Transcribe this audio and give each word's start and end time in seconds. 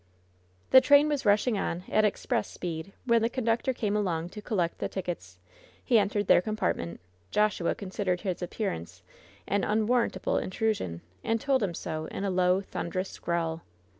The 0.71 0.81
train 0.81 1.07
was 1.09 1.27
rushing 1.27 1.59
on 1.59 1.83
at 1.87 2.03
express 2.03 2.47
speed, 2.49 2.91
when 3.05 3.21
the 3.21 3.29
conductor 3.29 3.71
came 3.71 3.95
along 3.95 4.29
to 4.29 4.41
collect 4.41 4.79
the 4.79 4.89
tickets. 4.89 5.37
He 5.85 5.99
entered 5.99 6.25
their 6.25 6.41
compartment. 6.41 6.99
Joshua 7.29 7.75
considered 7.75 8.21
his 8.21 8.41
appearance 8.41 9.03
an 9.47 9.63
unwarrantable 9.63 10.39
intrusion, 10.39 11.01
and 11.23 11.39
told 11.39 11.61
him 11.61 11.75
so 11.75 12.07
in 12.07 12.23
a 12.23 12.31
low, 12.31 12.61
thunderous 12.61 13.19
growl. 13.19 13.61